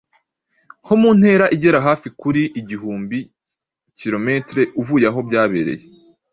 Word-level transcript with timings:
nko 0.83 0.95
mu 1.01 1.09
ntera 1.17 1.45
igera 1.55 1.79
hafi 1.87 2.07
kuri 2.21 2.41
igihumbi 2.59 3.17
km 3.99 4.27
uvuye 4.81 5.05
aho 5.11 5.19
byabereye. 5.27 5.85